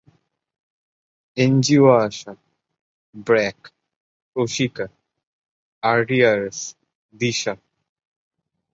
NGO 1.37 1.85
ASA, 1.97 2.33
BRAC, 3.27 3.59
Proshika, 4.35 4.85
RDRS, 5.83 6.59
Disha. 7.13 7.53